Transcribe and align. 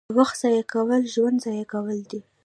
•د 0.09 0.11
وخت 0.19 0.35
ضایع 0.41 0.63
کول 0.73 1.01
ژوند 1.13 1.37
ضایع 1.45 1.65
کول 1.73 1.99
دي. 2.09 2.19